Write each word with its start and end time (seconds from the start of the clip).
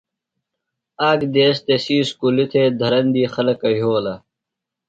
آ 1.07 1.09
ک 1.19 1.21
دیس 1.33 1.57
تسی 1.65 1.95
اُسکُلیۡ 2.01 2.47
تھےۡ 2.51 2.69
دھرندی 2.79 3.23
خلکہ 3.33 3.69
یھولہ۔ 3.77 4.15